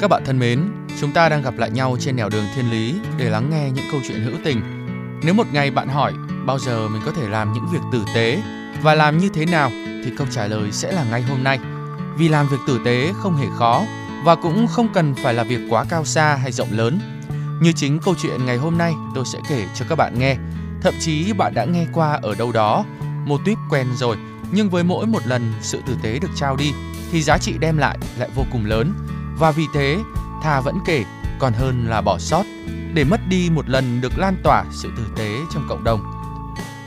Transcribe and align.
Các 0.00 0.08
bạn 0.08 0.24
thân 0.24 0.38
mến, 0.38 0.64
chúng 1.00 1.12
ta 1.12 1.28
đang 1.28 1.42
gặp 1.42 1.54
lại 1.58 1.70
nhau 1.70 1.96
trên 2.00 2.16
nẻo 2.16 2.28
đường 2.28 2.44
thiên 2.54 2.70
lý 2.70 2.94
để 3.18 3.30
lắng 3.30 3.50
nghe 3.50 3.70
những 3.70 3.84
câu 3.92 4.00
chuyện 4.08 4.20
hữu 4.20 4.34
tình. 4.44 4.60
Nếu 5.22 5.34
một 5.34 5.46
ngày 5.52 5.70
bạn 5.70 5.88
hỏi 5.88 6.12
bao 6.46 6.58
giờ 6.58 6.88
mình 6.88 7.02
có 7.04 7.12
thể 7.12 7.28
làm 7.28 7.52
những 7.52 7.66
việc 7.72 7.78
tử 7.92 8.04
tế 8.14 8.42
và 8.82 8.94
làm 8.94 9.18
như 9.18 9.28
thế 9.34 9.46
nào 9.46 9.70
thì 10.04 10.10
câu 10.18 10.26
trả 10.30 10.46
lời 10.46 10.72
sẽ 10.72 10.92
là 10.92 11.04
ngay 11.04 11.22
hôm 11.22 11.44
nay. 11.44 11.58
Vì 12.16 12.28
làm 12.28 12.48
việc 12.48 12.56
tử 12.66 12.80
tế 12.84 13.12
không 13.16 13.36
hề 13.36 13.46
khó 13.58 13.84
và 14.24 14.34
cũng 14.34 14.66
không 14.66 14.88
cần 14.94 15.14
phải 15.14 15.34
là 15.34 15.44
việc 15.44 15.60
quá 15.70 15.84
cao 15.88 16.04
xa 16.04 16.36
hay 16.36 16.52
rộng 16.52 16.72
lớn. 16.72 17.00
Như 17.62 17.72
chính 17.72 17.98
câu 17.98 18.14
chuyện 18.22 18.46
ngày 18.46 18.56
hôm 18.56 18.78
nay 18.78 18.94
tôi 19.14 19.24
sẽ 19.24 19.38
kể 19.48 19.66
cho 19.74 19.84
các 19.88 19.94
bạn 19.94 20.18
nghe. 20.18 20.36
Thậm 20.82 20.94
chí 21.00 21.32
bạn 21.32 21.54
đã 21.54 21.64
nghe 21.64 21.86
qua 21.92 22.18
ở 22.22 22.34
đâu 22.34 22.52
đó, 22.52 22.84
một 23.26 23.40
tuyếp 23.44 23.58
quen 23.70 23.86
rồi, 23.94 24.16
nhưng 24.52 24.70
với 24.70 24.84
mỗi 24.84 25.06
một 25.06 25.26
lần 25.26 25.52
sự 25.60 25.80
tử 25.86 25.96
tế 26.02 26.18
được 26.18 26.30
trao 26.36 26.56
đi 26.56 26.72
thì 27.12 27.22
giá 27.22 27.38
trị 27.38 27.54
đem 27.60 27.78
lại 27.78 27.98
lại 28.18 28.28
vô 28.34 28.42
cùng 28.52 28.66
lớn 28.66 28.92
và 29.40 29.50
vì 29.50 29.66
thế 29.72 29.98
thà 30.42 30.60
vẫn 30.60 30.78
kể 30.86 31.04
còn 31.38 31.52
hơn 31.52 31.86
là 31.88 32.00
bỏ 32.00 32.18
sót 32.18 32.44
để 32.94 33.04
mất 33.04 33.20
đi 33.28 33.50
một 33.50 33.68
lần 33.68 34.00
được 34.00 34.18
lan 34.18 34.36
tỏa 34.44 34.64
sự 34.70 34.90
tử 34.96 35.02
tế 35.16 35.38
trong 35.54 35.66
cộng 35.68 35.84
đồng. 35.84 36.00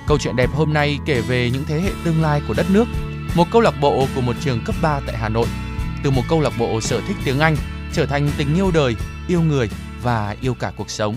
Câu 0.08 0.18
chuyện 0.18 0.36
đẹp 0.36 0.50
hôm 0.54 0.74
nay 0.74 1.00
kể 1.06 1.22
về 1.22 1.50
những 1.54 1.64
thế 1.68 1.82
hệ 1.82 1.92
tương 2.04 2.22
lai 2.22 2.42
của 2.48 2.54
đất 2.58 2.66
nước, 2.70 2.86
một 3.36 3.48
câu 3.52 3.62
lạc 3.62 3.74
bộ 3.82 4.08
của 4.16 4.22
một 4.22 4.36
trường 4.42 4.64
cấp 4.66 4.76
3 4.82 5.00
tại 5.08 5.18
Hà 5.18 5.30
Nội. 5.30 5.48
Từ 6.04 6.12
một 6.12 6.22
câu 6.30 6.42
lạc 6.42 6.54
bộ 6.60 6.82
sở 6.82 7.02
thích 7.08 7.18
tiếng 7.26 7.40
Anh 7.40 7.56
trở 7.94 8.06
thành 8.06 8.30
tình 8.38 8.56
yêu 8.56 8.72
đời, 8.72 8.96
yêu 9.28 9.42
người 9.42 9.70
và 10.04 10.36
yêu 10.42 10.54
cả 10.54 10.72
cuộc 10.78 10.90
sống. 10.90 11.16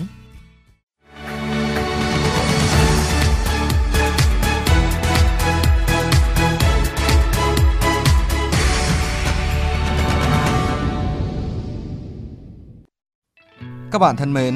Các 13.97 14.01
bạn 14.01 14.15
thân 14.15 14.33
mến, 14.33 14.55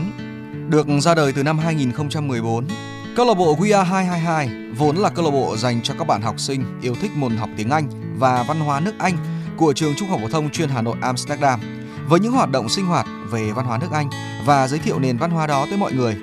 được 0.69 0.87
ra 1.01 1.15
đời 1.15 1.33
từ 1.33 1.43
năm 1.43 1.59
2014, 1.59 2.67
câu 3.15 3.25
lạc 3.25 3.33
bộ 3.33 3.55
We 3.55 3.77
Are 3.77 3.89
222 3.89 4.49
vốn 4.77 4.97
là 4.97 5.09
câu 5.09 5.25
lạc 5.25 5.31
bộ 5.31 5.57
dành 5.57 5.81
cho 5.81 5.93
các 5.99 6.07
bạn 6.07 6.21
học 6.21 6.39
sinh 6.39 6.79
yêu 6.81 6.95
thích 7.01 7.11
môn 7.15 7.37
học 7.37 7.49
tiếng 7.57 7.69
Anh 7.69 7.89
và 8.17 8.43
văn 8.43 8.59
hóa 8.59 8.79
nước 8.79 8.91
Anh 8.99 9.17
của 9.57 9.73
trường 9.73 9.93
Trung 9.97 10.09
học 10.09 10.19
phổ 10.21 10.29
thông 10.29 10.49
chuyên 10.49 10.69
Hà 10.69 10.81
Nội 10.81 10.95
Amsterdam 11.01 11.59
với 12.07 12.19
những 12.19 12.31
hoạt 12.31 12.51
động 12.51 12.69
sinh 12.69 12.85
hoạt 12.85 13.07
về 13.31 13.51
văn 13.51 13.65
hóa 13.65 13.77
nước 13.77 13.91
Anh 13.91 14.09
và 14.45 14.67
giới 14.67 14.79
thiệu 14.79 14.99
nền 14.99 15.17
văn 15.17 15.31
hóa 15.31 15.47
đó 15.47 15.65
tới 15.69 15.77
mọi 15.77 15.93
người. 15.93 16.15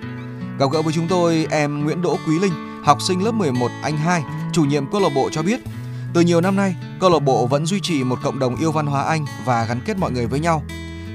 Gặp 0.58 0.66
gỡ 0.72 0.82
với 0.82 0.92
chúng 0.92 1.08
tôi, 1.08 1.46
em 1.50 1.84
Nguyễn 1.84 2.02
Đỗ 2.02 2.18
Quý 2.26 2.38
Linh, 2.38 2.82
học 2.84 3.02
sinh 3.02 3.24
lớp 3.24 3.32
11 3.32 3.70
Anh 3.82 3.96
2, 3.96 4.22
chủ 4.52 4.64
nhiệm 4.64 4.90
câu 4.92 5.00
lạc 5.00 5.10
bộ 5.14 5.28
cho 5.32 5.42
biết, 5.42 5.60
từ 6.14 6.20
nhiều 6.20 6.40
năm 6.40 6.56
nay, 6.56 6.76
câu 7.00 7.10
lạc 7.10 7.22
bộ 7.22 7.46
vẫn 7.46 7.66
duy 7.66 7.80
trì 7.80 8.04
một 8.04 8.18
cộng 8.22 8.38
đồng 8.38 8.56
yêu 8.56 8.72
văn 8.72 8.86
hóa 8.86 9.02
Anh 9.02 9.26
và 9.44 9.64
gắn 9.64 9.80
kết 9.84 9.98
mọi 9.98 10.12
người 10.12 10.26
với 10.26 10.40
nhau. 10.40 10.62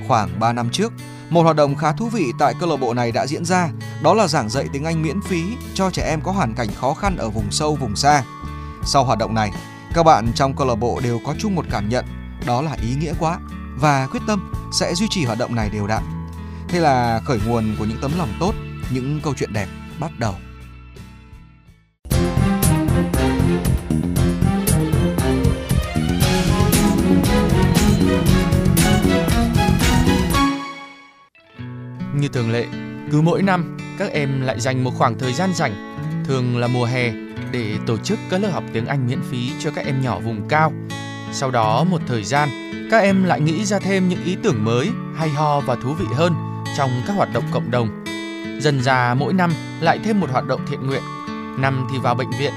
Khoảng 0.08 0.40
3 0.40 0.54
năm 0.54 0.70
trước, 0.70 0.94
một 1.34 1.44
hoạt 1.44 1.56
động 1.56 1.76
khá 1.76 1.92
thú 1.92 2.10
vị 2.10 2.32
tại 2.40 2.54
câu 2.60 2.70
lạc 2.70 2.76
bộ 2.76 2.94
này 2.94 3.12
đã 3.12 3.28
diễn 3.28 3.46
ra, 3.46 3.70
đó 4.04 4.14
là 4.14 4.28
giảng 4.28 4.50
dạy 4.50 4.68
tiếng 4.74 4.86
Anh 4.86 5.02
miễn 5.02 5.22
phí 5.22 5.44
cho 5.74 5.90
trẻ 5.90 6.04
em 6.10 6.22
có 6.22 6.32
hoàn 6.32 6.54
cảnh 6.54 6.68
khó 6.76 6.94
khăn 6.94 7.18
ở 7.18 7.30
vùng 7.30 7.52
sâu 7.52 7.76
vùng 7.76 7.96
xa. 7.96 8.24
Sau 8.86 9.04
hoạt 9.04 9.20
động 9.20 9.34
này, 9.34 9.52
các 9.94 10.04
bạn 10.04 10.32
trong 10.36 10.56
câu 10.56 10.68
lạc 10.68 10.76
bộ 10.76 11.00
đều 11.04 11.20
có 11.26 11.36
chung 11.40 11.56
một 11.56 11.66
cảm 11.72 11.90
nhận, 11.90 12.06
đó 12.46 12.62
là 12.62 12.78
ý 12.82 12.96
nghĩa 12.96 13.14
quá 13.20 13.40
và 13.80 14.08
quyết 14.12 14.20
tâm 14.28 14.52
sẽ 14.74 14.96
duy 14.96 15.08
trì 15.10 15.26
hoạt 15.26 15.38
động 15.38 15.56
này 15.56 15.70
đều 15.70 15.88
đặn. 15.88 16.04
Thế 16.68 16.80
là 16.80 17.22
khởi 17.26 17.40
nguồn 17.48 17.76
của 17.80 17.86
những 17.86 18.00
tấm 18.02 18.12
lòng 18.18 18.34
tốt, 18.40 18.54
những 18.92 19.20
câu 19.24 19.34
chuyện 19.38 19.54
đẹp 19.54 19.68
bắt 20.00 20.12
đầu. 20.20 20.36
Như 32.24 32.30
thường 32.30 32.52
lệ, 32.52 32.66
cứ 33.12 33.22
mỗi 33.22 33.42
năm 33.42 33.78
các 33.98 34.12
em 34.12 34.42
lại 34.42 34.60
dành 34.60 34.84
một 34.84 34.92
khoảng 34.98 35.20
thời 35.20 35.34
gian 35.34 35.54
rảnh, 35.54 35.98
thường 36.28 36.58
là 36.58 36.68
mùa 36.68 36.86
hè 36.86 37.12
để 37.52 37.78
tổ 37.86 37.98
chức 37.98 38.20
các 38.30 38.42
lớp 38.42 38.50
học 38.54 38.64
tiếng 38.74 38.86
Anh 38.86 39.08
miễn 39.08 39.22
phí 39.32 39.52
cho 39.60 39.72
các 39.72 39.86
em 39.86 40.02
nhỏ 40.02 40.20
vùng 40.20 40.48
cao. 40.50 40.74
Sau 41.34 41.52
đó 41.52 41.84
một 41.84 42.02
thời 42.08 42.24
gian, 42.24 42.50
các 42.92 42.98
em 42.98 43.24
lại 43.24 43.42
nghĩ 43.42 43.66
ra 43.66 43.80
thêm 43.80 44.10
những 44.10 44.24
ý 44.24 44.38
tưởng 44.44 44.66
mới, 44.66 44.90
hay 45.16 45.30
ho 45.30 45.60
và 45.60 45.76
thú 45.76 45.94
vị 45.94 46.06
hơn 46.16 46.34
trong 46.78 46.92
các 47.08 47.14
hoạt 47.14 47.34
động 47.34 47.44
cộng 47.52 47.72
đồng. 47.72 48.04
Dần 48.62 48.84
ra 48.84 49.14
mỗi 49.14 49.34
năm 49.34 49.54
lại 49.82 50.00
thêm 50.04 50.20
một 50.20 50.30
hoạt 50.32 50.48
động 50.48 50.62
thiện 50.70 50.88
nguyện. 50.88 51.04
Năm 51.58 51.88
thì 51.92 51.98
vào 52.00 52.16
bệnh 52.16 52.32
viện, 52.40 52.54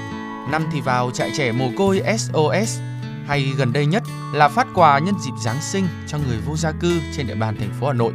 năm 0.51 0.65
thì 0.73 0.81
vào 0.81 1.11
trại 1.11 1.31
trẻ 1.37 1.51
mồ 1.51 1.69
côi 1.77 2.01
SOS, 2.17 2.79
hay 3.27 3.53
gần 3.57 3.73
đây 3.73 3.85
nhất 3.85 4.03
là 4.33 4.47
phát 4.47 4.67
quà 4.73 4.99
nhân 4.99 5.15
dịp 5.25 5.33
Giáng 5.43 5.61
sinh 5.61 5.87
cho 6.07 6.17
người 6.17 6.37
vô 6.45 6.55
gia 6.55 6.71
cư 6.71 6.99
trên 7.17 7.27
địa 7.27 7.35
bàn 7.35 7.55
thành 7.59 7.71
phố 7.79 7.87
Hà 7.87 7.93
Nội. 7.93 8.13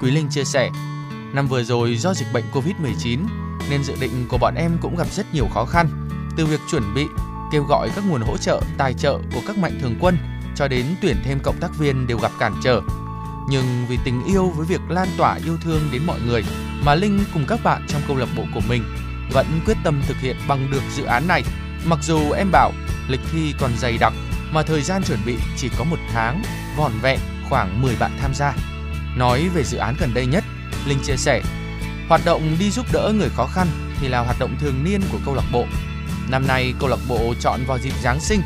Quý 0.00 0.10
Linh 0.10 0.28
chia 0.28 0.44
sẻ, 0.44 0.70
năm 1.32 1.48
vừa 1.48 1.62
rồi 1.62 1.96
do 1.96 2.14
dịch 2.14 2.26
bệnh 2.32 2.44
Covid-19 2.52 3.26
nên 3.70 3.84
dự 3.84 3.94
định 4.00 4.26
của 4.28 4.38
bọn 4.38 4.54
em 4.54 4.78
cũng 4.80 4.96
gặp 4.96 5.06
rất 5.12 5.34
nhiều 5.34 5.48
khó 5.54 5.64
khăn, 5.64 6.08
từ 6.36 6.46
việc 6.46 6.60
chuẩn 6.70 6.94
bị, 6.94 7.06
kêu 7.52 7.62
gọi 7.62 7.90
các 7.96 8.04
nguồn 8.08 8.20
hỗ 8.20 8.36
trợ, 8.36 8.60
tài 8.78 8.94
trợ 8.94 9.18
của 9.34 9.40
các 9.46 9.58
mạnh 9.58 9.78
thường 9.80 9.94
quân 10.00 10.16
cho 10.56 10.68
đến 10.68 10.86
tuyển 11.02 11.16
thêm 11.24 11.38
cộng 11.42 11.60
tác 11.60 11.78
viên 11.78 12.06
đều 12.06 12.18
gặp 12.18 12.32
cản 12.38 12.54
trở. 12.64 12.80
Nhưng 13.48 13.86
vì 13.88 13.98
tình 14.04 14.24
yêu 14.24 14.52
với 14.56 14.66
việc 14.66 14.80
lan 14.88 15.08
tỏa 15.16 15.38
yêu 15.44 15.56
thương 15.64 15.80
đến 15.92 16.02
mọi 16.06 16.20
người 16.26 16.44
mà 16.84 16.94
Linh 16.94 17.24
cùng 17.34 17.44
các 17.48 17.60
bạn 17.64 17.86
trong 17.88 18.02
câu 18.08 18.16
lạc 18.16 18.28
bộ 18.36 18.42
của 18.54 18.62
mình 18.68 18.84
vẫn 19.32 19.46
quyết 19.66 19.76
tâm 19.84 20.02
thực 20.06 20.16
hiện 20.20 20.36
bằng 20.48 20.70
được 20.70 20.82
dự 20.96 21.04
án 21.04 21.28
này. 21.28 21.42
Mặc 21.86 21.98
dù 22.02 22.30
em 22.30 22.50
bảo 22.52 22.72
lịch 23.08 23.20
thi 23.32 23.54
còn 23.60 23.70
dày 23.78 23.98
đặc 23.98 24.12
mà 24.52 24.62
thời 24.62 24.82
gian 24.82 25.02
chuẩn 25.02 25.18
bị 25.26 25.36
chỉ 25.56 25.68
có 25.78 25.84
một 25.84 25.98
tháng, 26.12 26.42
vòn 26.76 26.92
vẹn 27.02 27.18
khoảng 27.48 27.82
10 27.82 27.96
bạn 27.98 28.10
tham 28.20 28.34
gia. 28.34 28.75
Nói 29.16 29.48
về 29.48 29.64
dự 29.64 29.78
án 29.78 29.96
gần 29.98 30.14
đây 30.14 30.26
nhất, 30.26 30.44
Linh 30.86 30.98
chia 31.04 31.16
sẻ, 31.16 31.42
hoạt 32.08 32.20
động 32.24 32.56
đi 32.58 32.70
giúp 32.70 32.86
đỡ 32.92 33.12
người 33.18 33.28
khó 33.28 33.46
khăn 33.46 33.66
thì 34.00 34.08
là 34.08 34.20
hoạt 34.20 34.38
động 34.38 34.56
thường 34.60 34.84
niên 34.84 35.00
của 35.12 35.18
câu 35.24 35.34
lạc 35.34 35.44
bộ. 35.52 35.64
Năm 36.28 36.46
nay 36.46 36.74
câu 36.78 36.88
lạc 36.88 36.98
bộ 37.08 37.34
chọn 37.40 37.60
vào 37.66 37.78
dịp 37.78 37.92
Giáng 38.02 38.20
sinh 38.20 38.40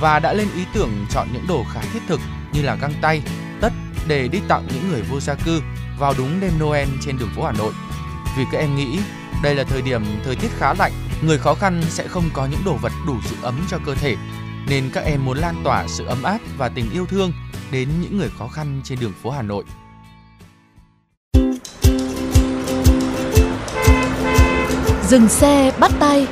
và 0.00 0.18
đã 0.18 0.32
lên 0.32 0.48
ý 0.56 0.64
tưởng 0.74 1.06
chọn 1.10 1.28
những 1.32 1.46
đồ 1.48 1.64
khá 1.72 1.80
thiết 1.92 2.00
thực 2.08 2.20
như 2.52 2.62
là 2.62 2.74
găng 2.74 2.92
tay, 3.00 3.22
tất 3.60 3.72
để 4.08 4.28
đi 4.28 4.38
tặng 4.48 4.66
những 4.74 4.90
người 4.90 5.02
vô 5.02 5.20
gia 5.20 5.34
cư 5.34 5.62
vào 5.98 6.14
đúng 6.18 6.40
đêm 6.40 6.52
Noel 6.60 6.88
trên 7.00 7.18
đường 7.18 7.30
phố 7.36 7.44
Hà 7.44 7.52
Nội. 7.52 7.72
Vì 8.36 8.44
các 8.52 8.58
em 8.58 8.76
nghĩ 8.76 8.98
đây 9.42 9.54
là 9.54 9.64
thời 9.64 9.82
điểm 9.82 10.02
thời 10.24 10.36
tiết 10.36 10.50
khá 10.58 10.74
lạnh, 10.74 10.92
người 11.22 11.38
khó 11.38 11.54
khăn 11.54 11.82
sẽ 11.88 12.08
không 12.08 12.24
có 12.32 12.46
những 12.46 12.64
đồ 12.64 12.76
vật 12.76 12.92
đủ 13.06 13.16
giữ 13.30 13.36
ấm 13.42 13.66
cho 13.70 13.78
cơ 13.86 13.94
thể, 13.94 14.16
nên 14.68 14.90
các 14.94 15.04
em 15.04 15.24
muốn 15.24 15.38
lan 15.38 15.60
tỏa 15.64 15.84
sự 15.88 16.06
ấm 16.06 16.22
áp 16.22 16.38
và 16.58 16.68
tình 16.68 16.90
yêu 16.92 17.06
thương 17.06 17.32
đến 17.70 17.88
những 18.00 18.18
người 18.18 18.30
khó 18.38 18.48
khăn 18.48 18.80
trên 18.84 18.98
đường 19.00 19.12
phố 19.22 19.30
Hà 19.30 19.42
Nội. 19.42 19.64
Dừng 25.14 25.28
xe 25.28 25.72
bắt 25.80 25.92
tay 26.00 26.26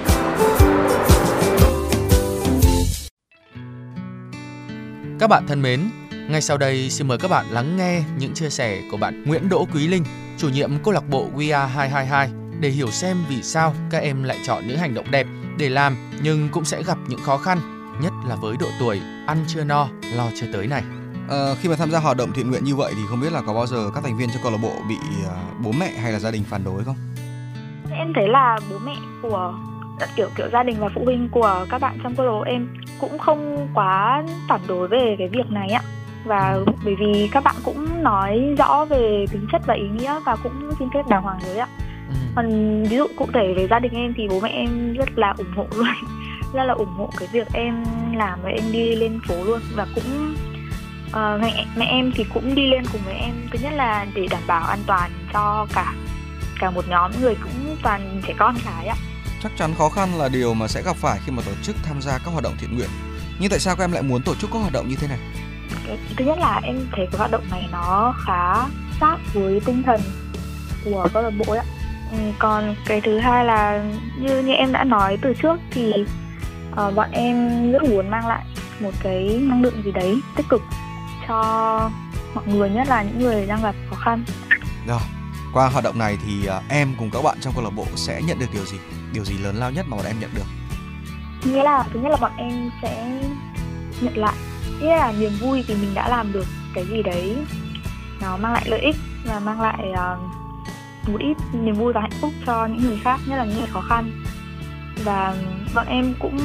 Các 5.19 5.27
bạn 5.31 5.47
thân 5.47 5.63
mến, 5.63 5.91
ngay 6.29 6.41
sau 6.41 6.59
đây 6.59 6.91
xin 6.91 7.09
mời 7.09 7.19
các 7.19 7.29
bạn 7.29 7.47
lắng 7.51 7.77
nghe 7.77 8.03
những 8.19 8.35
chia 8.35 8.51
sẻ 8.51 8.83
của 8.91 8.97
bạn 8.97 9.25
Nguyễn 9.27 9.49
Đỗ 9.49 9.67
Quý 9.75 9.89
Linh, 9.89 10.05
chủ 10.39 10.49
nhiệm 10.49 10.83
câu 10.85 10.95
lạc 10.95 11.09
bộ 11.09 11.29
We 11.37 11.61
Are 11.61 11.73
222 11.73 12.31
để 12.61 12.69
hiểu 12.69 12.91
xem 12.91 13.17
vì 13.29 13.43
sao 13.43 13.75
các 13.91 13.99
em 13.99 14.23
lại 14.23 14.39
chọn 14.47 14.67
những 14.67 14.79
hành 14.79 14.95
động 14.95 15.11
đẹp 15.11 15.27
để 15.59 15.69
làm 15.69 15.97
nhưng 16.23 16.49
cũng 16.53 16.65
sẽ 16.65 16.83
gặp 16.83 16.99
những 17.09 17.21
khó 17.21 17.37
khăn, 17.37 17.59
nhất 18.03 18.13
là 18.29 18.37
với 18.37 18.57
độ 18.61 18.69
tuổi 18.81 19.01
ăn 19.27 19.45
chưa 19.49 19.65
no, 19.65 19.89
lo 20.15 20.31
chưa 20.41 20.47
tới 20.53 20.67
này. 20.67 20.83
Ờ, 21.29 21.57
khi 21.61 21.69
mà 21.69 21.77
tham 21.77 21.91
gia 21.91 21.99
hoạt 21.99 22.17
động 22.17 22.33
thiện 22.33 22.51
nguyện 22.51 22.65
như 22.65 22.77
vậy 22.77 22.93
thì 22.97 23.03
không 23.09 23.21
biết 23.21 23.33
là 23.33 23.43
có 23.47 23.55
bao 23.55 23.67
giờ 23.67 23.91
các 23.95 24.05
thành 24.05 24.19
viên 24.19 24.29
trong 24.31 24.43
câu 24.43 24.53
lạc 24.53 24.59
bộ 24.63 24.75
bị 24.89 24.97
ờ, 25.27 25.37
bố 25.65 25.73
mẹ 25.73 25.91
hay 25.91 26.13
là 26.13 26.19
gia 26.19 26.31
đình 26.31 26.45
phản 26.51 26.65
đối 26.65 26.85
không? 26.85 26.97
Em 27.93 28.13
thấy 28.15 28.29
là 28.29 28.59
bố 28.71 28.79
mẹ 28.85 28.97
của 29.23 29.55
kiểu 30.17 30.29
kiểu 30.37 30.49
gia 30.53 30.63
đình 30.63 30.77
và 30.81 30.89
phụ 30.95 31.05
huynh 31.05 31.29
của 31.29 31.67
các 31.71 31.81
bạn 31.81 31.99
trong 32.03 32.15
câu 32.15 32.27
lạc 32.27 32.33
bộ 32.33 32.43
em 32.43 32.69
cũng 33.01 33.19
không 33.19 33.69
quá 33.75 34.23
phản 34.49 34.61
đối 34.69 34.89
về 34.89 35.17
cái 35.19 35.29
việc 35.29 35.51
này 35.51 35.69
ạ. 35.69 35.83
Và 36.25 36.59
bởi 36.85 36.95
vì 36.95 37.29
các 37.33 37.45
bạn 37.45 37.55
cũng 37.65 38.03
nói 38.03 38.55
rõ 38.59 38.85
về 38.85 39.27
tính 39.33 39.47
chất 39.53 39.63
và 39.67 39.75
ý 39.75 39.89
nghĩa 39.89 40.21
và 40.27 40.37
cũng 40.37 40.53
xin 40.79 40.89
phép 40.95 41.03
đàng 41.09 41.23
hoàng 41.23 41.39
rồi 41.47 41.57
ạ. 41.57 41.69
Ừ. 42.09 42.15
còn 42.37 42.83
ví 42.83 42.97
dụ 42.97 43.07
cụ 43.17 43.27
thể 43.35 43.55
về 43.57 43.67
gia 43.71 43.79
đình 43.79 43.93
em 43.95 44.15
thì 44.17 44.29
bố 44.29 44.41
mẹ 44.41 44.49
em 44.49 44.93
rất 44.93 45.19
là 45.19 45.35
ủng 45.39 45.53
hộ 45.57 45.67
luôn. 45.77 45.87
Rất 46.55 46.65
là 46.65 46.75
ủng 46.75 46.95
hộ 46.97 47.11
cái 47.19 47.29
việc 47.33 47.47
em 47.53 47.85
làm 48.15 48.39
và 48.43 48.51
em 48.51 48.73
đi 48.73 48.97
lên 48.97 49.21
phố 49.29 49.35
luôn. 49.45 49.61
Và 49.75 49.87
cũng 49.95 50.35
uh, 51.07 51.41
mẹ 51.41 51.67
mẹ 51.77 51.87
em 51.87 52.13
thì 52.15 52.25
cũng 52.35 52.55
đi 52.55 52.67
lên 52.67 52.83
cùng 52.93 53.01
với 53.05 53.15
em. 53.15 53.35
Thứ 53.51 53.59
nhất 53.63 53.73
là 53.73 54.07
để 54.15 54.27
đảm 54.31 54.43
bảo 54.47 54.67
an 54.67 54.79
toàn 54.87 55.11
cho 55.33 55.67
cả 55.75 55.95
cả 56.61 56.71
một 56.71 56.89
nhóm 56.89 57.11
người 57.21 57.35
cũng 57.35 57.77
toàn 57.83 58.23
trẻ 58.27 58.35
con 58.39 58.55
ấy 58.77 58.87
ạ 58.87 58.97
Chắc 59.43 59.53
chắn 59.59 59.75
khó 59.79 59.89
khăn 59.89 60.15
là 60.19 60.29
điều 60.29 60.55
mà 60.55 60.69
sẽ 60.69 60.83
gặp 60.83 60.97
phải 60.97 61.19
khi 61.27 61.33
mà 61.33 61.43
tổ 61.47 61.53
chức 61.63 61.77
tham 61.83 62.03
gia 62.03 62.19
các 62.19 62.31
hoạt 62.31 62.45
động 62.45 62.55
thiện 62.61 62.77
nguyện. 62.77 62.89
Nhưng 63.39 63.51
tại 63.51 63.59
sao 63.59 63.77
các 63.77 63.85
em 63.85 63.93
lại 63.93 64.03
muốn 64.03 64.23
tổ 64.23 64.35
chức 64.35 64.51
các 64.53 64.59
hoạt 64.59 64.73
động 64.73 64.89
như 64.89 64.97
thế 64.97 65.09
này? 65.09 65.19
Cái- 65.87 65.99
thứ 66.17 66.25
nhất 66.25 66.39
là 66.39 66.61
em 66.63 66.87
thấy 66.97 67.07
cái 67.13 67.19
hoạt 67.19 67.31
động 67.31 67.45
này 67.51 67.69
nó 67.73 68.15
khá 68.27 68.55
sát 69.01 69.17
với 69.35 69.61
tinh 69.65 69.83
thần 69.83 70.01
của 70.85 71.09
câu 71.15 71.23
lạc 71.23 71.31
bộ 71.31 71.55
ạ 71.55 71.63
ừ, 72.13 72.19
còn 72.39 72.75
cái 72.87 73.01
thứ 73.01 73.19
hai 73.19 73.45
là 73.45 73.85
như 74.19 74.39
như 74.43 74.53
em 74.53 74.73
đã 74.73 74.85
nói 74.85 75.19
từ 75.23 75.35
trước 75.43 75.57
thì 75.71 75.93
ờ, 76.77 76.91
bọn 76.91 77.11
em 77.13 77.49
rất 77.73 77.83
muốn 77.83 78.11
mang 78.11 78.27
lại 78.27 78.45
một 78.81 78.91
cái 79.03 79.41
năng 79.43 79.63
lượng 79.63 79.83
gì 79.85 79.93
đấy 79.93 80.17
tích 80.37 80.47
cực 80.49 80.63
cho 81.29 81.41
mọi 82.35 82.45
người 82.47 82.71
nhất 82.71 82.89
là 82.89 83.03
những 83.03 83.19
người 83.19 83.47
đang 83.47 83.63
gặp 83.63 83.75
khó 83.91 83.97
khăn 83.97 84.25
Rồi, 84.87 85.01
qua 85.53 85.69
hoạt 85.69 85.85
động 85.85 85.99
này 85.99 86.19
thì 86.27 86.47
à, 86.47 86.61
em 86.69 86.95
cùng 86.99 87.11
các 87.11 87.23
bạn 87.23 87.39
trong 87.41 87.55
câu 87.55 87.65
lạc 87.65 87.71
bộ 87.71 87.87
sẽ 87.95 88.23
nhận 88.23 88.39
được 88.39 88.47
điều 88.53 88.65
gì? 88.65 88.77
Điều 89.13 89.25
gì 89.25 89.39
lớn 89.39 89.57
lao 89.57 89.71
nhất 89.71 89.87
mà 89.89 89.97
bọn 89.97 90.07
em 90.07 90.21
nhận 90.21 90.31
được? 90.35 90.47
nghĩa 91.45 91.63
là 91.63 91.85
thứ 91.93 92.01
nhất 92.01 92.09
là 92.09 92.17
bọn 92.17 92.33
em 92.37 92.71
sẽ 92.83 93.23
nhận 94.01 94.17
lại 94.17 94.35
nghĩa 94.81 94.97
là 94.97 95.13
niềm 95.19 95.33
vui 95.41 95.65
vì 95.69 95.75
mình 95.75 95.95
đã 95.95 96.09
làm 96.09 96.33
được 96.33 96.47
cái 96.75 96.85
gì 96.85 97.03
đấy 97.03 97.37
nó 98.21 98.37
mang 98.37 98.53
lại 98.53 98.65
lợi 98.67 98.81
ích 98.81 98.97
và 99.25 99.41
mang 99.41 99.61
lại 99.61 99.85
uh, 99.91 101.09
một 101.09 101.19
ít 101.21 101.37
niềm 101.53 101.75
vui 101.75 101.93
và 101.93 102.01
hạnh 102.01 102.19
phúc 102.21 102.33
cho 102.47 102.67
những 102.67 102.83
người 102.83 103.01
khác 103.05 103.21
nhất 103.27 103.37
là 103.37 103.45
những 103.45 103.59
người 103.59 103.69
khó 103.73 103.81
khăn 103.89 104.25
và 105.05 105.35
bọn 105.75 105.87
em 105.87 106.15
cũng 106.19 106.39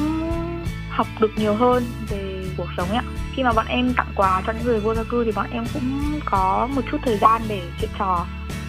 học 0.90 1.06
được 1.20 1.30
nhiều 1.36 1.54
hơn 1.54 1.84
về 2.08 2.44
cuộc 2.56 2.68
sống 2.76 2.90
ạ 2.90 3.02
khi 3.34 3.42
mà 3.42 3.52
bọn 3.52 3.66
em 3.68 3.94
tặng 3.96 4.12
quà 4.16 4.42
cho 4.46 4.52
những 4.52 4.64
người 4.64 4.80
vô 4.80 4.94
gia 4.94 5.02
cư 5.02 5.24
thì 5.24 5.32
bọn 5.32 5.46
em 5.50 5.64
cũng 5.74 6.20
có 6.24 6.68
một 6.74 6.82
chút 6.90 6.98
thời 7.04 7.18
gian 7.18 7.42
để 7.48 7.62
chuyện 7.80 7.90
trò 7.98 8.26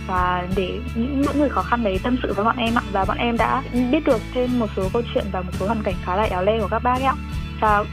và 0.09 0.47
để 0.55 0.79
những 0.95 1.39
người 1.39 1.49
khó 1.49 1.61
khăn 1.61 1.83
đấy 1.83 1.99
tâm 2.03 2.17
sự 2.23 2.33
với 2.33 2.45
bọn 2.45 2.57
em 2.57 2.75
ạ. 2.75 2.81
Và 2.91 3.05
bọn 3.05 3.17
em 3.17 3.37
đã 3.37 3.63
biết 3.91 4.03
được 4.05 4.21
thêm 4.33 4.59
một 4.59 4.67
số 4.75 4.89
câu 4.93 5.01
chuyện 5.13 5.25
và 5.31 5.41
một 5.41 5.51
số 5.59 5.67
hoàn 5.67 5.83
cảnh 5.83 5.95
khá 6.05 6.15
là 6.15 6.23
éo 6.23 6.43
le 6.43 6.59
của 6.59 6.67
các 6.71 6.79
bác 6.79 6.93
ấy 6.93 7.03
ạ. 7.03 7.15
Và 7.61 7.83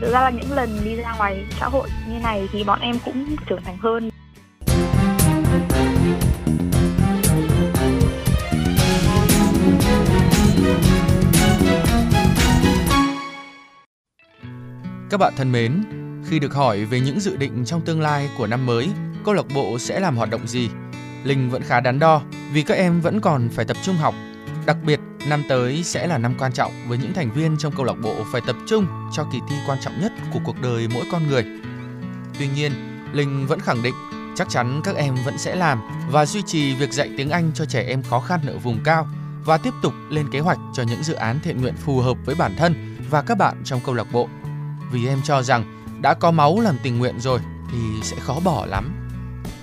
thực 0.00 0.12
ra 0.12 0.20
là 0.20 0.30
những 0.30 0.52
lần 0.52 0.80
đi 0.84 0.96
ra 0.96 1.14
ngoài 1.16 1.44
xã 1.60 1.66
hội 1.66 1.88
như 2.08 2.18
này 2.22 2.48
thì 2.52 2.64
bọn 2.64 2.80
em 2.80 2.96
cũng 3.04 3.36
trưởng 3.48 3.62
thành 3.64 3.76
hơn. 3.76 4.10
Các 15.10 15.20
bạn 15.20 15.32
thân 15.36 15.52
mến, 15.52 15.82
khi 16.28 16.38
được 16.38 16.54
hỏi 16.54 16.84
về 16.84 17.00
những 17.00 17.20
dự 17.20 17.36
định 17.36 17.64
trong 17.64 17.80
tương 17.80 18.00
lai 18.00 18.28
của 18.38 18.46
năm 18.46 18.66
mới, 18.66 18.88
câu 19.24 19.34
lạc 19.34 19.46
bộ 19.54 19.78
sẽ 19.78 20.00
làm 20.00 20.16
hoạt 20.16 20.30
động 20.30 20.46
gì? 20.46 20.68
Linh 21.24 21.50
vẫn 21.50 21.62
khá 21.62 21.80
đắn 21.80 21.98
đo 21.98 22.22
vì 22.52 22.62
các 22.62 22.74
em 22.74 23.00
vẫn 23.00 23.20
còn 23.20 23.48
phải 23.48 23.64
tập 23.64 23.76
trung 23.82 23.96
học. 23.96 24.14
Đặc 24.66 24.76
biệt, 24.86 25.00
năm 25.28 25.42
tới 25.48 25.82
sẽ 25.84 26.06
là 26.06 26.18
năm 26.18 26.34
quan 26.38 26.52
trọng 26.52 26.72
với 26.88 26.98
những 26.98 27.12
thành 27.14 27.30
viên 27.30 27.56
trong 27.58 27.72
câu 27.76 27.84
lạc 27.84 27.96
bộ 28.02 28.14
phải 28.32 28.40
tập 28.46 28.56
trung 28.66 28.86
cho 29.12 29.26
kỳ 29.32 29.38
thi 29.48 29.56
quan 29.66 29.78
trọng 29.80 30.00
nhất 30.00 30.12
của 30.32 30.40
cuộc 30.44 30.60
đời 30.62 30.88
mỗi 30.94 31.04
con 31.12 31.28
người. 31.28 31.44
Tuy 32.38 32.48
nhiên, 32.48 32.72
Linh 33.12 33.46
vẫn 33.46 33.60
khẳng 33.60 33.82
định 33.82 33.94
chắc 34.36 34.48
chắn 34.48 34.80
các 34.84 34.96
em 34.96 35.14
vẫn 35.24 35.38
sẽ 35.38 35.56
làm 35.56 35.80
và 36.10 36.26
duy 36.26 36.42
trì 36.42 36.74
việc 36.74 36.92
dạy 36.92 37.10
tiếng 37.16 37.30
Anh 37.30 37.50
cho 37.54 37.64
trẻ 37.64 37.82
em 37.82 38.02
khó 38.02 38.20
khăn 38.20 38.40
ở 38.46 38.58
vùng 38.58 38.78
cao 38.84 39.08
và 39.44 39.58
tiếp 39.58 39.74
tục 39.82 39.92
lên 40.10 40.30
kế 40.32 40.40
hoạch 40.40 40.58
cho 40.74 40.82
những 40.82 41.02
dự 41.02 41.14
án 41.14 41.40
thiện 41.40 41.60
nguyện 41.60 41.74
phù 41.76 42.00
hợp 42.00 42.16
với 42.24 42.34
bản 42.34 42.54
thân 42.58 42.96
và 43.10 43.22
các 43.22 43.38
bạn 43.38 43.56
trong 43.64 43.80
câu 43.86 43.94
lạc 43.94 44.06
bộ. 44.12 44.28
Vì 44.92 45.06
em 45.06 45.22
cho 45.24 45.42
rằng 45.42 45.82
đã 46.02 46.14
có 46.14 46.30
máu 46.30 46.60
làm 46.60 46.76
tình 46.82 46.98
nguyện 46.98 47.20
rồi 47.20 47.40
thì 47.72 47.78
sẽ 48.02 48.16
khó 48.20 48.40
bỏ 48.44 48.66
lắm. 48.66 49.05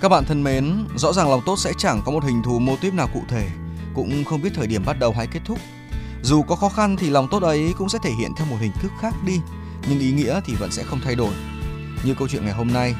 Các 0.04 0.08
bạn 0.08 0.24
thân 0.24 0.44
mến, 0.44 0.84
rõ 0.96 1.12
ràng 1.12 1.30
lòng 1.30 1.40
tốt 1.46 1.56
sẽ 1.58 1.72
chẳng 1.78 2.02
có 2.04 2.12
một 2.12 2.24
hình 2.24 2.42
thù 2.42 2.58
mô 2.58 2.76
típ 2.76 2.94
nào 2.94 3.08
cụ 3.14 3.22
thể, 3.28 3.48
cũng 3.94 4.24
không 4.24 4.42
biết 4.42 4.50
thời 4.54 4.66
điểm 4.66 4.82
bắt 4.86 4.98
đầu 4.98 5.12
hay 5.12 5.26
kết 5.26 5.40
thúc. 5.44 5.58
Dù 6.22 6.42
có 6.42 6.56
khó 6.56 6.68
khăn 6.68 6.96
thì 6.96 7.10
lòng 7.10 7.28
tốt 7.30 7.42
ấy 7.42 7.72
cũng 7.78 7.88
sẽ 7.88 7.98
thể 8.02 8.10
hiện 8.10 8.30
theo 8.36 8.46
một 8.46 8.56
hình 8.60 8.72
thức 8.82 8.92
khác 9.00 9.14
đi, 9.26 9.40
nhưng 9.88 9.98
ý 9.98 10.12
nghĩa 10.12 10.40
thì 10.46 10.54
vẫn 10.54 10.70
sẽ 10.70 10.82
không 10.82 11.00
thay 11.04 11.14
đổi. 11.14 11.34
Như 12.04 12.14
câu 12.14 12.28
chuyện 12.28 12.44
ngày 12.44 12.54
hôm 12.54 12.72
nay, 12.72 12.94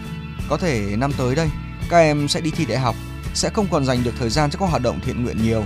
có 0.49 0.57
thể 0.57 0.97
năm 0.97 1.13
tới 1.19 1.35
đây 1.35 1.49
các 1.91 1.99
em 1.99 2.29
sẽ 2.29 2.41
đi 2.41 2.51
thi 2.51 2.67
đại 2.67 2.79
học, 2.79 2.95
sẽ 3.35 3.51
không 3.51 3.67
còn 3.71 3.85
dành 3.85 4.05
được 4.05 4.15
thời 4.19 4.31
gian 4.31 4.51
cho 4.51 4.59
các 4.59 4.71
hoạt 4.71 4.83
động 4.83 5.01
thiện 5.05 5.25
nguyện 5.25 5.43
nhiều. 5.43 5.65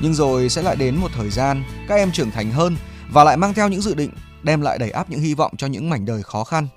Nhưng 0.00 0.14
rồi 0.14 0.48
sẽ 0.48 0.62
lại 0.62 0.76
đến 0.76 0.96
một 0.96 1.08
thời 1.16 1.30
gian 1.30 1.62
các 1.88 1.94
em 1.94 2.12
trưởng 2.12 2.30
thành 2.30 2.50
hơn 2.50 2.76
và 3.12 3.24
lại 3.24 3.36
mang 3.36 3.54
theo 3.54 3.68
những 3.68 3.82
dự 3.82 3.94
định 3.94 4.10
đem 4.42 4.60
lại 4.60 4.78
đầy 4.78 4.90
áp 4.90 5.10
những 5.10 5.20
hy 5.20 5.34
vọng 5.34 5.52
cho 5.56 5.66
những 5.66 5.90
mảnh 5.90 6.04
đời 6.04 6.22
khó 6.22 6.44
khăn. 6.44 6.68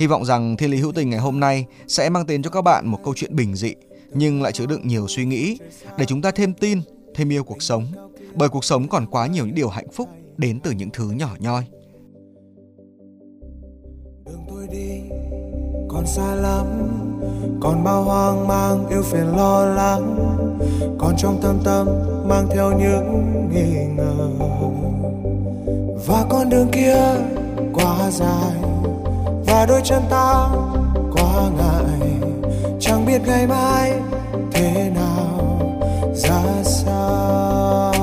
Hy 0.00 0.06
vọng 0.06 0.24
rằng 0.24 0.56
Thiên 0.56 0.70
lý 0.70 0.78
hữu 0.78 0.92
tình 0.92 1.10
ngày 1.10 1.20
hôm 1.20 1.40
nay 1.40 1.66
sẽ 1.86 2.10
mang 2.10 2.26
đến 2.26 2.42
cho 2.42 2.50
các 2.50 2.62
bạn 2.62 2.86
một 2.86 2.98
câu 3.04 3.14
chuyện 3.16 3.36
bình 3.36 3.54
dị 3.54 3.74
nhưng 4.14 4.42
lại 4.42 4.52
chứa 4.52 4.66
đựng 4.66 4.88
nhiều 4.88 5.08
suy 5.08 5.24
nghĩ 5.24 5.58
để 5.98 6.04
chúng 6.06 6.22
ta 6.22 6.30
thêm 6.30 6.54
tin, 6.54 6.80
thêm 7.14 7.32
yêu 7.32 7.44
cuộc 7.44 7.62
sống. 7.62 7.86
Bởi 8.34 8.48
cuộc 8.48 8.64
sống 8.64 8.88
còn 8.88 9.06
quá 9.06 9.26
nhiều 9.26 9.46
những 9.46 9.54
điều 9.54 9.68
hạnh 9.68 9.88
phúc 9.92 10.08
đến 10.36 10.60
từ 10.60 10.70
những 10.70 10.90
thứ 10.90 11.10
nhỏ 11.10 11.36
nhoi. 11.38 11.64
đường 14.26 14.44
tôi 14.48 14.66
đi 14.72 15.00
còn 15.88 16.06
xa 16.06 16.34
lắm 16.34 16.66
còn 17.60 17.84
bao 17.84 18.02
hoang 18.04 18.48
mang 18.48 18.88
yêu 18.88 19.02
phiền 19.02 19.36
lo 19.36 19.66
lắng 19.66 20.16
còn 20.98 21.14
trong 21.18 21.40
tâm 21.42 21.58
tâm 21.64 21.88
mang 22.28 22.46
theo 22.50 22.78
những 22.78 23.22
nghi 23.54 23.86
ngờ 23.96 24.30
và 26.06 26.26
con 26.30 26.50
đường 26.50 26.68
kia 26.72 26.96
quá 27.74 28.10
dài 28.10 28.69
đôi 29.66 29.80
chân 29.84 30.02
ta 30.10 30.46
quá 31.12 31.48
ngại. 31.58 32.20
Chẳng 32.80 33.06
biết 33.06 33.18
ngày 33.26 33.46
mai 33.46 33.92
thế 34.52 34.90
nào, 34.94 35.60
ra 36.14 36.42
sao. 36.64 37.94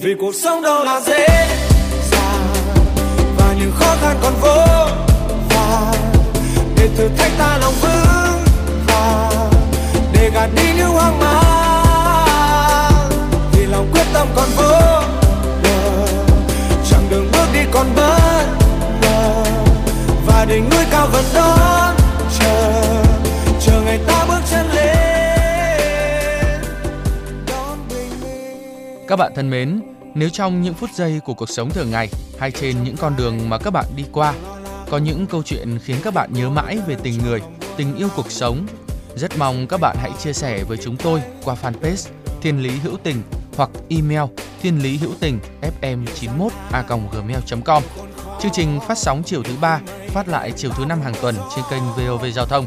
Vì 0.00 0.14
cuộc 0.20 0.34
sống 0.34 0.62
đâu 0.62 0.84
là 0.84 1.00
dễ 1.00 1.26
dàng, 2.10 2.54
và 3.38 3.54
những 3.58 3.72
khó 3.74 3.96
khăn 4.02 4.16
còn 4.22 4.32
vô 4.40 4.56
vàn. 5.50 5.94
Để 6.76 6.88
thử 6.96 7.08
thách 7.16 7.32
ta 7.38 7.41
đỉnh 20.52 20.70
núi 20.70 20.84
cao 20.90 21.08
vẫn 21.12 21.24
đón 21.34 21.96
chờ 22.38 22.72
chờ 23.60 23.82
ngày 23.84 24.00
ta 24.06 24.26
bước 24.28 24.40
chân 24.50 24.66
lên 24.74 26.62
đón 27.46 27.78
bình 27.88 28.20
minh 28.22 29.06
Các 29.08 29.16
bạn 29.16 29.32
thân 29.36 29.50
mến, 29.50 29.80
nếu 30.14 30.28
trong 30.28 30.62
những 30.62 30.74
phút 30.74 30.90
giây 30.94 31.20
của 31.24 31.34
cuộc 31.34 31.48
sống 31.48 31.70
thường 31.70 31.90
ngày 31.90 32.08
hay 32.38 32.50
trên 32.50 32.84
những 32.84 32.96
con 32.96 33.16
đường 33.16 33.48
mà 33.48 33.58
các 33.58 33.70
bạn 33.70 33.84
đi 33.96 34.04
qua 34.12 34.34
có 34.90 34.98
những 34.98 35.26
câu 35.26 35.42
chuyện 35.42 35.78
khiến 35.84 35.96
các 36.04 36.14
bạn 36.14 36.30
nhớ 36.32 36.50
mãi 36.50 36.78
về 36.86 36.96
tình 37.02 37.14
người, 37.24 37.40
tình 37.76 37.96
yêu 37.96 38.08
cuộc 38.16 38.30
sống, 38.30 38.66
rất 39.16 39.38
mong 39.38 39.66
các 39.66 39.80
bạn 39.80 39.96
hãy 40.00 40.10
chia 40.22 40.32
sẻ 40.32 40.64
với 40.68 40.76
chúng 40.76 40.96
tôi 40.96 41.22
qua 41.44 41.56
fanpage 41.62 42.10
Thiên 42.42 42.62
Lý 42.62 42.70
Hữu 42.70 42.96
Tình 42.96 43.22
hoặc 43.56 43.70
email 43.88 44.22
thiên 44.62 44.82
lý 44.82 44.96
hữu 44.96 45.12
tình 45.20 45.38
fm 45.80 46.06
91 46.14 46.52
a 46.72 46.84
gmail.com. 47.12 47.82
Chương 48.40 48.52
trình 48.52 48.80
phát 48.88 48.98
sóng 48.98 49.22
chiều 49.26 49.42
thứ 49.42 49.54
ba, 49.60 49.80
phát 50.12 50.28
lại 50.28 50.52
chiều 50.56 50.70
thứ 50.76 50.84
năm 50.84 51.00
hàng 51.00 51.14
tuần 51.22 51.36
trên 51.56 51.64
kênh 51.70 51.82
VOV 51.82 52.24
Giao 52.34 52.46
thông. 52.46 52.66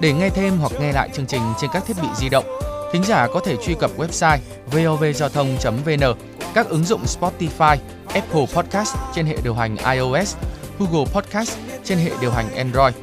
Để 0.00 0.12
nghe 0.12 0.30
thêm 0.30 0.58
hoặc 0.58 0.72
nghe 0.80 0.92
lại 0.92 1.08
chương 1.14 1.26
trình 1.26 1.42
trên 1.60 1.70
các 1.72 1.84
thiết 1.86 1.96
bị 2.02 2.08
di 2.16 2.28
động, 2.28 2.44
thính 2.92 3.04
giả 3.04 3.26
có 3.34 3.40
thể 3.44 3.56
truy 3.56 3.74
cập 3.74 3.90
website 3.96 4.38
vovgiao 4.66 5.28
thông.vn, 5.28 6.14
các 6.54 6.68
ứng 6.68 6.84
dụng 6.84 7.04
Spotify, 7.04 7.76
Apple 8.14 8.46
Podcast 8.54 8.94
trên 9.14 9.26
hệ 9.26 9.36
điều 9.42 9.54
hành 9.54 9.76
iOS, 9.76 10.36
Google 10.78 11.12
Podcast 11.12 11.56
trên 11.84 11.98
hệ 11.98 12.10
điều 12.20 12.30
hành 12.30 12.54
Android. 12.56 12.94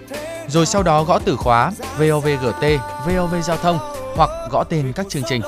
Rồi 0.47 0.65
sau 0.65 0.83
đó 0.83 1.03
gõ 1.03 1.19
từ 1.25 1.35
khóa 1.35 1.71
VOVGT, 1.97 2.63
VOV 3.07 3.35
Giao 3.43 3.57
thông 3.57 3.79
hoặc 4.15 4.29
gõ 4.51 4.63
tên 4.63 4.93
các 4.93 5.05
chương 5.09 5.23
trình. 5.29 5.41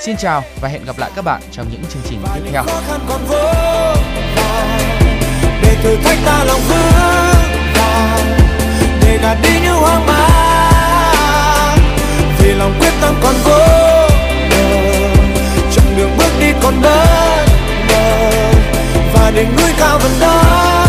Xin 0.00 0.16
chào 0.16 0.42
và 0.60 0.68
hẹn 0.68 0.84
gặp 0.84 0.98
lại 0.98 1.10
các 1.16 1.24
bạn 1.24 1.42
trong 1.52 1.66
những 1.72 1.82
chương 1.90 2.02
trình 2.08 2.18
tiếp 2.34 2.50
theo. 2.52 2.64
để 5.62 5.76
thử 5.82 5.96
thách 5.96 6.18
ta 6.24 6.44
lòng 6.44 6.60
vững 6.68 7.39
để 9.10 9.18
gạt 9.22 9.36
đi 9.42 9.60
những 9.62 9.76
hoang 9.76 10.06
mang. 10.06 11.78
Vì 12.38 12.52
lòng 12.52 12.74
quyết 12.80 12.92
tâm 13.00 13.14
còn 13.22 13.34
vô 13.44 13.58
bờ 14.50 14.68
chặng 15.72 15.96
đường 15.96 16.10
bước 16.18 16.30
đi 16.40 16.46
còn 16.62 16.82
đơn 16.82 17.46
ngờ. 17.88 18.30
Và 19.14 19.30
đỉnh 19.30 19.56
núi 19.56 19.70
cao 19.78 19.98
vẫn 19.98 20.12
đó. 20.20 20.79